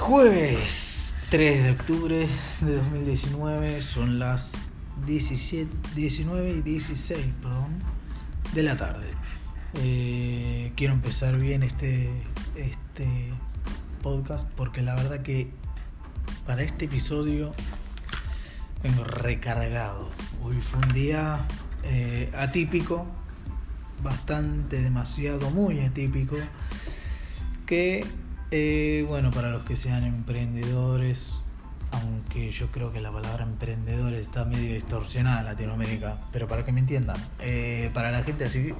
[0.00, 2.26] Jueves 3 de octubre
[2.62, 4.54] de 2019 son las
[5.06, 7.78] 17, 19 y 16 perdón,
[8.54, 9.08] de la tarde.
[9.74, 12.08] Eh, quiero empezar bien este,
[12.56, 13.06] este
[14.02, 15.50] podcast porque la verdad que
[16.46, 17.52] para este episodio
[18.82, 20.08] vengo recargado.
[20.42, 21.46] Hoy fue un día
[21.82, 23.06] eh, atípico,
[24.02, 26.36] bastante, demasiado, muy atípico,
[27.66, 28.06] que
[28.50, 31.34] eh, bueno, para los que sean emprendedores,
[31.92, 36.72] aunque yo creo que la palabra emprendedor está medio distorsionada en Latinoamérica, pero para que
[36.72, 38.74] me entiendan, eh, para la gente así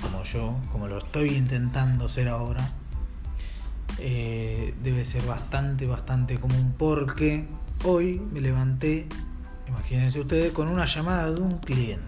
[0.00, 2.68] como yo, como lo estoy intentando ser ahora,
[3.98, 7.46] eh, debe ser bastante, bastante común porque
[7.84, 9.06] hoy me levanté,
[9.68, 12.04] imagínense ustedes, con una llamada de un cliente.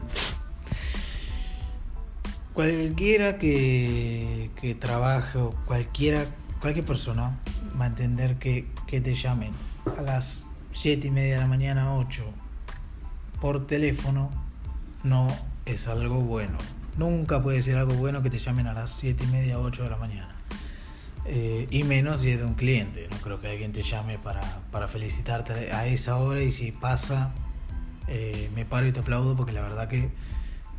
[2.52, 6.24] Cualquiera que, que trabaje o cualquiera
[6.64, 7.38] cualquier persona
[7.78, 9.52] va a entender que, que te llamen
[9.98, 12.24] a las 7 y media de la mañana, 8
[13.38, 14.30] por teléfono,
[15.02, 15.28] no
[15.66, 16.56] es algo bueno.
[16.96, 19.90] Nunca puede ser algo bueno que te llamen a las 7 y media, 8 de
[19.90, 20.34] la mañana.
[21.26, 23.08] Eh, y menos si es de un cliente.
[23.10, 27.34] No creo que alguien te llame para, para felicitarte a esa hora y si pasa,
[28.08, 30.08] eh, me paro y te aplaudo porque la verdad que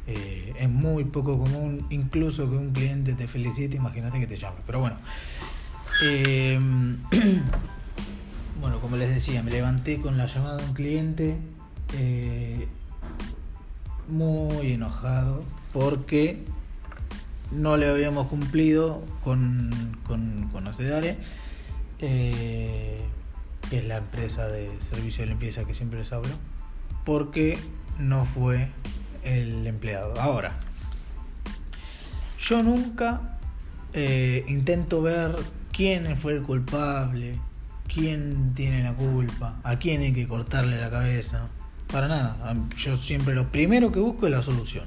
[0.07, 4.57] eh, es muy poco común, incluso que un cliente te felicite, imagínate que te llame.
[4.65, 4.97] Pero bueno,
[6.01, 6.59] eh,
[8.61, 11.37] bueno, como les decía, me levanté con la llamada de un cliente
[11.93, 12.67] eh,
[14.07, 16.45] muy enojado porque
[17.51, 20.65] no le habíamos cumplido con, con, con
[21.99, 22.99] eh,
[23.69, 26.33] que es la empresa de servicio de limpieza que siempre les hablo,
[27.03, 27.57] porque
[27.97, 28.69] no fue
[29.23, 30.19] el empleado.
[30.19, 30.57] Ahora,
[32.39, 33.39] yo nunca
[33.93, 35.35] eh, intento ver
[35.75, 37.37] quién fue el culpable,
[37.93, 41.49] quién tiene la culpa, a quién hay que cortarle la cabeza.
[41.91, 44.85] Para nada, yo siempre lo primero que busco es la solución.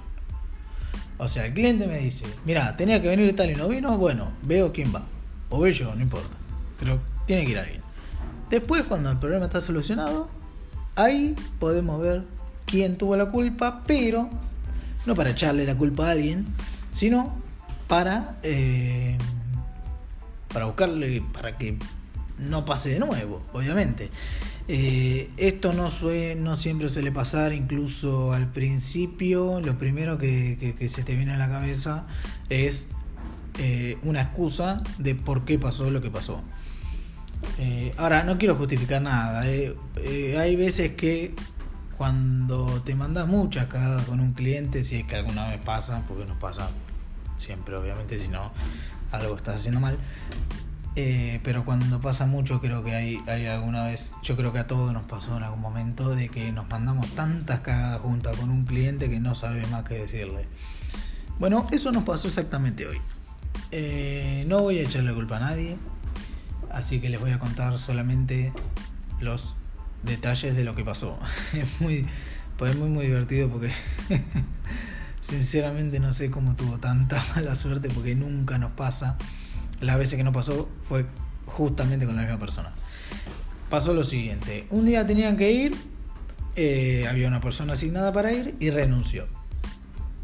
[1.18, 4.32] O sea, el cliente me dice, mira, tenía que venir tal y no vino, bueno,
[4.42, 5.02] veo quién va.
[5.50, 6.34] O veo yo, no importa.
[6.80, 7.82] Pero tiene que ir alguien.
[8.48, 10.30] Después, cuando el problema está solucionado,
[10.96, 12.24] ahí podemos ver
[12.64, 14.30] quién tuvo la culpa, pero
[15.04, 16.46] no para echarle la culpa a alguien,
[16.92, 17.36] sino
[17.88, 18.38] para...
[18.42, 19.18] Eh,
[20.52, 21.76] para buscarle, para que
[22.38, 24.10] no pase de nuevo, obviamente.
[24.70, 25.88] Eh, esto no,
[26.36, 31.48] no siempre suele pasar, incluso al principio, lo primero que, se te viene a la
[31.48, 32.06] cabeza
[32.50, 32.88] es
[33.58, 36.42] eh, una excusa de por qué pasó lo que pasó.
[37.58, 41.34] Eh, ahora, no quiero justificar nada, hay veces que
[41.96, 46.26] cuando te mandas muchas cagadas con un cliente, si es que alguna vez pasa, porque
[46.26, 46.70] no pasa
[47.38, 48.52] siempre, obviamente, si no,
[49.12, 49.98] algo estás haciendo mal.
[51.00, 54.92] Eh, pero cuando pasa mucho, creo que hay, alguna vez, yo creo que a todos
[54.92, 59.08] nos pasó en algún momento, de que nos mandamos tantas cagadas juntas con un cliente
[59.08, 60.46] que no sabe más que decirle.
[61.38, 62.98] Bueno, eso nos pasó exactamente hoy.
[63.70, 65.76] Eh, no voy a echarle culpa a nadie,
[66.72, 68.52] así que les voy a contar solamente
[69.20, 69.54] los
[70.02, 71.16] detalles de lo que pasó.
[71.52, 72.06] Es muy,
[72.56, 73.70] pues muy, muy divertido porque
[75.28, 79.18] Sinceramente no sé cómo tuvo tanta mala suerte porque nunca nos pasa.
[79.80, 81.04] Las veces que nos pasó fue
[81.44, 82.72] justamente con la misma persona.
[83.68, 84.66] Pasó lo siguiente.
[84.70, 85.76] Un día tenían que ir,
[86.56, 89.26] eh, había una persona asignada para ir y renunció.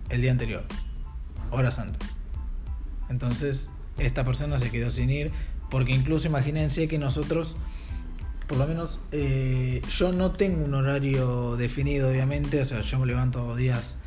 [0.08, 0.64] El día anterior,
[1.50, 2.08] horas antes.
[3.10, 5.30] Entonces, esta persona se quedó sin ir
[5.68, 7.56] porque incluso imagínense que nosotros,
[8.46, 13.06] por lo menos eh, yo no tengo un horario definido, obviamente, o sea, yo me
[13.06, 13.98] levanto días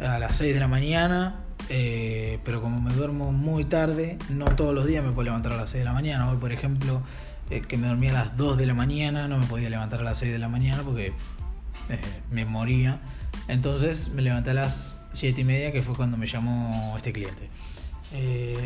[0.00, 1.36] a las 6 de la mañana,
[1.68, 5.56] eh, pero como me duermo muy tarde, no todos los días me puedo levantar a
[5.56, 6.30] las 6 de la mañana.
[6.30, 7.02] Hoy, por ejemplo,
[7.50, 10.04] eh, que me dormía a las 2 de la mañana, no me podía levantar a
[10.04, 11.08] las 6 de la mañana porque
[11.88, 12.00] eh,
[12.30, 13.00] me moría.
[13.48, 17.48] Entonces me levanté a las 7 y media, que fue cuando me llamó este cliente.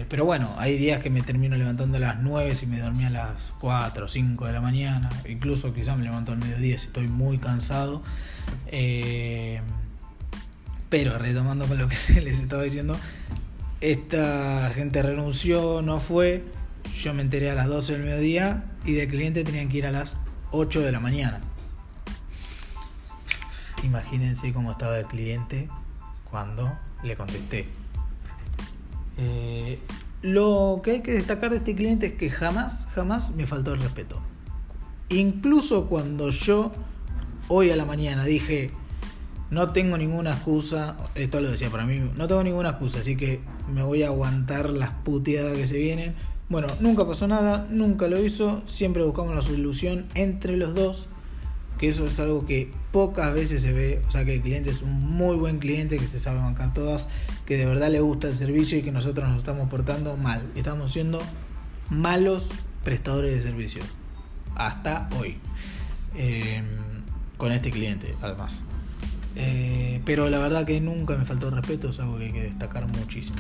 [0.09, 3.11] pero bueno, hay días que me termino levantando a las 9 si me dormía a
[3.11, 5.09] las 4 o 5 de la mañana.
[5.29, 8.03] Incluso quizás me levanto al mediodía si estoy muy cansado.
[10.93, 12.99] Pero retomando con lo que les estaba diciendo,
[13.81, 16.45] esta gente renunció, no fue.
[16.95, 19.91] Yo me enteré a las 12 del mediodía y del cliente tenían que ir a
[19.91, 21.41] las 8 de la mañana.
[23.83, 25.71] Imagínense cómo estaba el cliente
[26.31, 27.69] cuando le contesté.
[29.17, 29.79] Eh,
[30.21, 33.81] lo que hay que destacar de este cliente es que jamás, jamás me faltó el
[33.81, 34.21] respeto.
[35.09, 36.71] Incluso cuando yo
[37.49, 38.73] hoy a la mañana dije,
[39.53, 43.41] no tengo ninguna excusa, esto lo decía para mí, no tengo ninguna excusa, así que
[43.71, 46.15] me voy a aguantar las puteadas que se vienen.
[46.49, 51.07] Bueno, nunca pasó nada, nunca lo hizo, siempre buscamos la solución entre los dos,
[51.79, 54.81] que eso es algo que pocas veces se ve, o sea que el cliente es
[54.81, 57.09] un muy buen cliente, que se sabe bancar todas,
[57.45, 60.95] que de verdad le gusta el servicio y que nosotros nos estamos portando mal, estamos
[60.95, 61.21] siendo
[61.91, 62.49] malos
[62.85, 63.83] prestadores de servicio,
[64.55, 65.37] hasta hoy,
[66.17, 66.63] eh,
[67.37, 68.65] con este cliente además.
[69.37, 72.87] Eh, pero la verdad que nunca me faltó respeto, es algo que hay que destacar
[72.87, 73.39] muchísimo.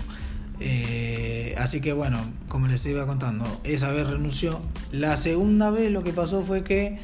[0.60, 2.18] Eh, así que bueno,
[2.48, 4.60] como les iba contando, esa vez renunció.
[4.92, 6.98] La segunda vez lo que pasó fue que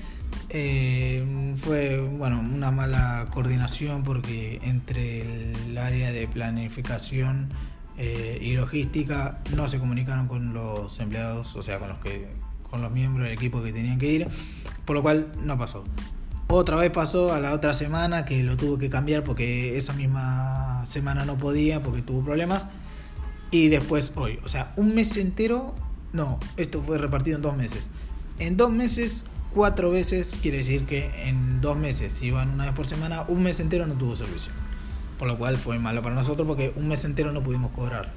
[0.51, 7.49] eh, fue bueno una mala coordinación porque entre el área de planificación
[8.41, 12.29] y logística no se comunicaron con los empleados, o sea, con los que
[12.71, 14.29] con los miembros del equipo que tenían que ir,
[14.85, 15.85] por lo cual no pasó.
[16.51, 20.83] Otra vez pasó a la otra semana que lo tuvo que cambiar porque esa misma
[20.87, 22.67] semana no podía porque tuvo problemas.
[23.51, 24.41] Y después hoy.
[24.45, 25.75] O sea, un mes entero.
[26.15, 27.91] No, esto fue repartido en dos meses.
[28.39, 32.75] En dos meses, cuatro veces, quiere decir que en dos meses, si iban una vez
[32.75, 34.51] por semana, un mes entero no tuvo servicio.
[35.19, 38.11] Por lo cual fue malo para nosotros porque un mes entero no pudimos cobrar.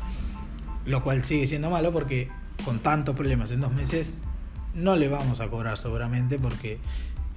[0.85, 2.29] Lo cual sigue siendo malo porque
[2.63, 4.21] con tantos problemas en dos meses
[4.73, 6.79] no le vamos a cobrar seguramente porque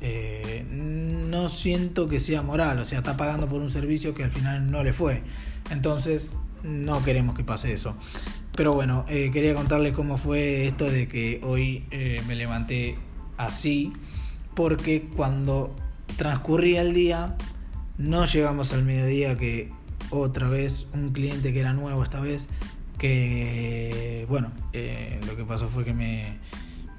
[0.06, 4.30] eh, no siento que sea moral, o sea, está pagando por un servicio que al
[4.30, 5.22] final no le fue.
[5.70, 7.96] Entonces, no queremos que pase eso.
[8.54, 12.98] Pero bueno, eh, quería contarles cómo fue esto de que hoy eh, me levanté
[13.38, 13.94] así,
[14.54, 15.74] porque cuando
[16.18, 17.34] transcurría el día,
[17.96, 19.72] no llegamos al mediodía que
[20.10, 22.46] otra vez un cliente que era nuevo esta vez,
[22.98, 24.52] que bueno,
[25.26, 26.38] lo que pasó fue que me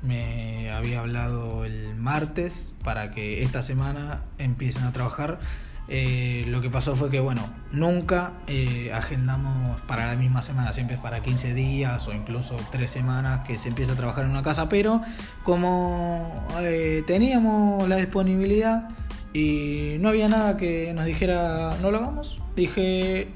[0.05, 5.39] me había hablado el martes para que esta semana empiecen a trabajar.
[5.87, 10.95] Eh, lo que pasó fue que, bueno, nunca eh, agendamos para la misma semana, siempre
[10.95, 14.41] es para 15 días o incluso 3 semanas que se empieza a trabajar en una
[14.41, 15.01] casa, pero
[15.43, 18.89] como eh, teníamos la disponibilidad
[19.31, 23.27] y no había nada que nos dijera no lo hagamos, dije,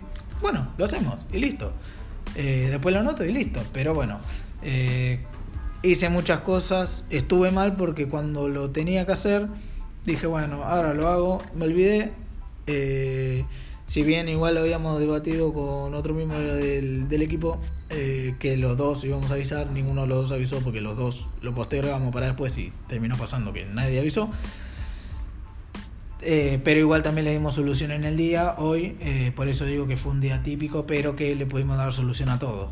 [0.42, 1.72] bueno, lo hacemos y listo.
[2.34, 4.20] después lo anoto y listo, pero bueno
[5.84, 9.48] hice muchas cosas, estuve mal porque cuando lo tenía que hacer,
[10.06, 12.12] dije, bueno, ahora lo hago, me olvidé.
[12.68, 13.46] Eh,
[13.86, 17.60] si bien igual lo habíamos debatido con otro miembro del, equipo,
[17.90, 21.28] eh, que los dos íbamos a avisar, ninguno de los dos avisó porque los dos
[21.42, 24.30] lo postergamos para después y terminó pasando que nadie avisó.
[26.22, 28.98] Eh, pero igual también le dimos solución en el día, hoy,
[29.36, 32.38] por eso digo que fue un día típico, pero que le pudimos dar solución a
[32.38, 32.70] todo.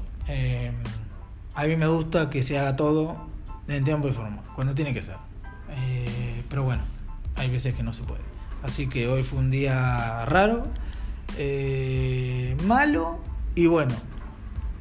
[1.57, 3.17] A mí me gusta que se haga todo
[3.67, 5.15] en tiempo y forma, cuando tiene que ser.
[5.71, 6.83] Eh, pero bueno,
[7.35, 8.21] hay veces que no se puede.
[8.61, 10.67] Así que hoy fue un día raro,
[11.35, 13.17] eh, malo
[13.55, 13.95] y bueno.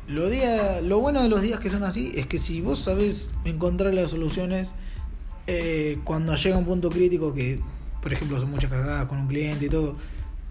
[0.06, 3.32] Lo, día, lo bueno de los días que son así es que si vos sabés
[3.46, 4.74] encontrar las soluciones,
[5.46, 7.58] eh, cuando llega un punto crítico que,
[8.02, 9.96] por ejemplo, son muchas cagadas con un cliente y todo,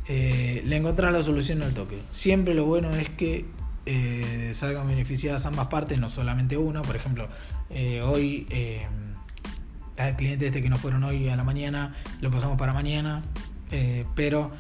[0.08, 2.00] le encontrás la solución al toque.
[2.12, 3.46] Siempre lo bueno es que
[3.86, 6.82] eh, salgan beneficiadas ambas partes, no solamente una.
[6.82, 7.28] Por ejemplo,
[7.70, 8.88] eh, hoy eh,
[9.98, 13.22] al cliente este que no fueron hoy a la mañana, lo pasamos para mañana,
[13.72, 14.52] eh, pero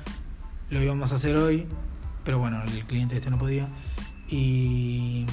[0.69, 1.65] lo íbamos a hacer hoy,
[2.23, 3.67] pero bueno, el cliente este no podía.
[4.29, 5.25] Y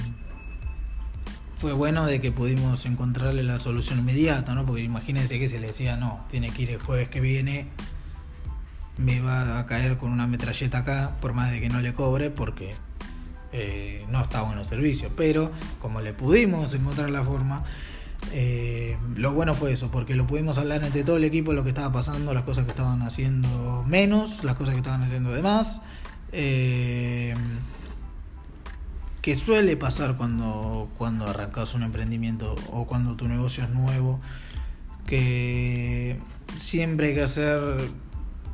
[1.57, 4.65] fue bueno de que pudimos encontrarle la solución inmediata, ¿no?
[4.65, 7.67] Porque imagínense que se le decía, no, tiene que ir el jueves que viene,
[8.97, 12.29] me va a caer con una metralleta acá, por más de que no le cobre,
[12.29, 12.75] porque
[13.53, 15.09] eh, no estaba en el servicio.
[15.15, 17.63] Pero como le pudimos encontrar la forma,
[18.31, 21.69] eh, lo bueno fue eso, porque lo pudimos hablar entre todo el equipo lo que
[21.69, 25.81] estaba pasando, las cosas que estaban haciendo menos, las cosas que estaban haciendo de más.
[26.31, 27.33] Eh,
[29.21, 34.19] que suele pasar cuando, cuando arrancas un emprendimiento o cuando tu negocio es nuevo,
[35.05, 36.19] que
[36.57, 37.77] siempre hay que hacer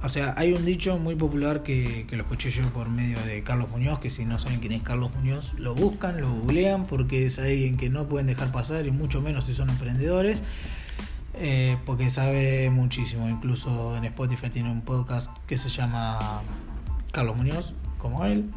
[0.02, 3.70] o sea, hay un dicho muy popular que, lo escuché yo por medio de Carlos
[3.70, 7.38] Muñoz, que si no saben quién es Carlos Muñoz, lo buscan, lo googlean, porque es
[7.38, 10.42] alguien que no pueden dejar pasar, y mucho menos si son emprendedores,
[11.34, 13.28] eh, porque sabe muchísimo.
[13.28, 16.44] Incluso en Spotify tiene un podcast que se llama
[17.12, 18.50] Carlos Muñoz, como él.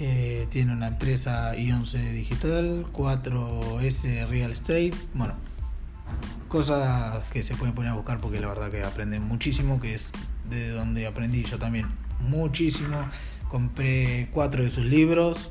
[0.00, 5.34] Eh, tiene una empresa I11 Digital, 4S Real Estate, bueno,
[6.48, 10.12] cosas que se pueden poner a buscar porque la verdad que aprenden muchísimo, que es
[10.48, 11.86] de donde aprendí yo también
[12.20, 13.08] muchísimo.
[13.48, 15.50] Compré cuatro de sus libros,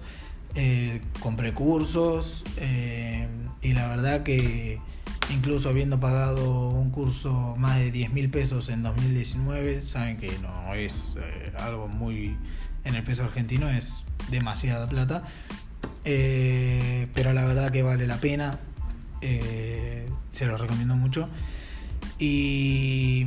[0.55, 3.27] eh, compré cursos eh,
[3.61, 4.79] y la verdad que
[5.29, 10.73] incluso habiendo pagado un curso más de 10 mil pesos en 2019, saben que no
[10.73, 12.37] es eh, algo muy
[12.85, 13.97] en el peso argentino, es
[14.29, 15.23] demasiada plata.
[16.03, 18.59] pero la verdad que vale la pena.
[20.31, 21.27] Se lo recomiendo mucho.
[22.19, 23.25] Y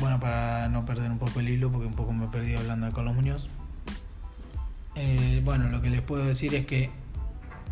[0.00, 2.92] bueno, para no perder un poco el hilo, porque un poco me perdido hablando de
[2.92, 3.48] Carlos Muñoz.
[4.96, 6.90] Eh, bueno, lo que les puedo decir es que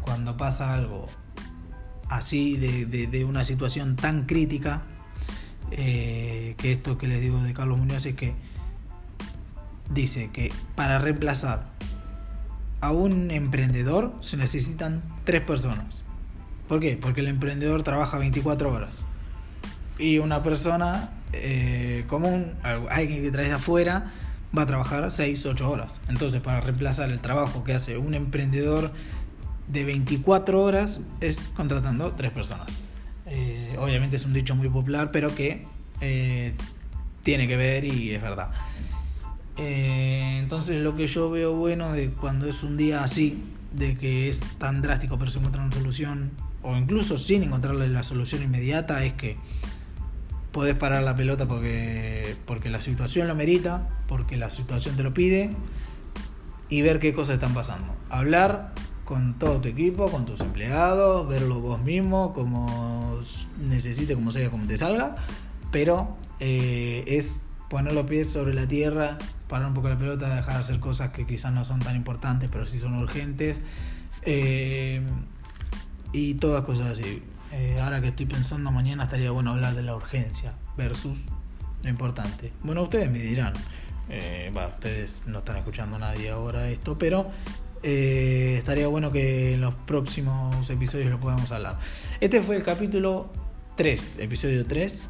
[0.02, 1.08] cuando pasa algo
[2.08, 4.82] así de, una situación tan crítica,
[5.70, 8.34] eh, que esto que les digo de Carlos Muñoz es que
[9.90, 11.66] dice que para reemplazar
[12.80, 16.02] a un emprendedor se necesitan tres personas.
[16.68, 16.98] ¿Por qué?
[17.00, 19.04] Porque el emprendedor trabaja 24 horas.
[19.98, 24.12] Y una persona eh, común, alguien que traes de afuera,
[24.56, 26.00] va a trabajar 6, 8 horas.
[26.08, 28.92] Entonces, para reemplazar el trabajo que hace un emprendedor
[29.66, 32.68] de 24 horas, es contratando tres personas.
[33.26, 35.66] Eh, obviamente es un dicho muy popular, pero que
[36.00, 36.54] eh,
[37.22, 38.50] tiene que ver y es verdad.
[39.56, 43.42] entonces, lo que yo veo bueno de cuando es un día así,
[43.72, 46.30] de que es tan drástico, pero se encuentra una solución
[46.62, 49.36] o incluso sin encontrarle la solución inmediata, es que
[50.52, 55.14] podés parar la pelota porque, porque la situación lo merita, porque la situación te lo
[55.14, 55.50] pide
[56.68, 57.94] y ver qué cosas están pasando.
[58.10, 58.72] Hablar
[59.04, 63.18] con todo tu equipo, con tus empleados, verlo vos mismo, como
[63.58, 65.16] necesite, como sea, como te salga,
[65.70, 70.54] pero eh, es poner los pies sobre la tierra, parar un poco la pelota, dejar
[70.54, 73.60] de hacer cosas que quizás no son tan importantes, pero sí son urgentes.
[74.22, 75.02] Eh,
[76.12, 77.22] y todas cosas así.
[77.52, 81.26] Eh, ahora que estoy pensando, mañana estaría bueno hablar de la urgencia versus
[81.82, 82.52] lo importante.
[82.62, 83.54] Bueno, ustedes me dirán,
[84.10, 87.30] eh, ustedes no están escuchando nadie ahora esto, pero
[87.82, 91.78] eh, estaría bueno que en los próximos episodios lo podamos hablar.
[92.20, 93.32] Este fue el capítulo
[93.76, 95.08] 3, episodio 3.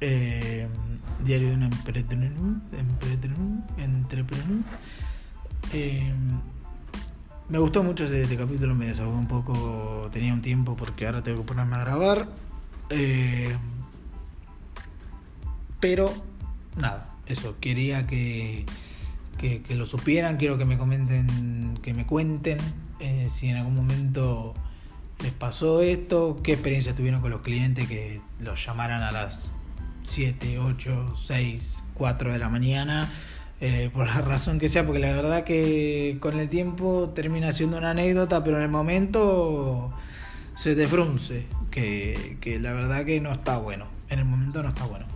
[0.00, 2.32] diario de un emprendedor,
[2.72, 3.36] emprendedor,
[7.50, 11.42] me gustó mucho este, capítulo, me desahogó un poco, tenía un tiempo porque ahora tengo
[11.42, 12.28] que ponerme a grabar.
[12.90, 13.54] Eh,
[15.80, 16.12] pero
[16.76, 18.66] nada, eso, quería que,
[19.38, 22.58] que, lo supieran, quiero que me comenten, que me cuenten
[23.00, 24.54] eh, si en algún momento
[25.22, 29.52] les pasó esto, qué experiencia tuvieron con los clientes que los llamaran a las
[30.04, 33.10] 7, 8, 6, 4 de la mañana
[33.60, 37.76] eh, por la razón que sea, porque la verdad que con el tiempo termina siendo
[37.76, 39.92] una anécdota, pero en el momento
[40.54, 44.70] se te frunce, que, que la verdad que no está bueno, en el momento no
[44.70, 45.06] está bueno.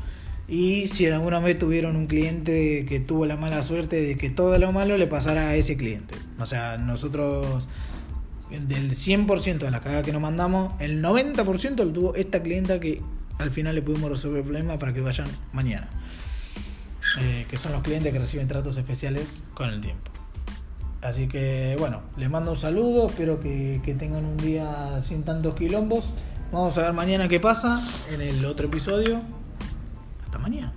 [0.47, 4.29] Y si en alguna vez tuvieron un cliente que tuvo la mala suerte de que
[4.29, 6.15] todo lo malo le pasara a ese cliente.
[6.39, 7.67] O sea, nosotros
[8.51, 13.01] del 100% de la cagada que nos mandamos, el 90% lo tuvo esta clienta que
[13.39, 15.89] al final le pudimos resolver el problema para que vayan mañana.
[17.21, 20.11] Eh, que son los clientes que reciben tratos especiales con el tiempo.
[21.03, 25.55] Así que bueno, les mando un saludo, espero que, que tengan un día sin tantos
[25.55, 26.11] quilombos.
[26.51, 27.81] Vamos a ver mañana qué pasa
[28.11, 29.21] en el otro episodio.
[30.25, 30.73] Hasta mañana.